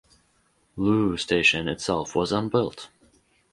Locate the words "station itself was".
1.19-2.31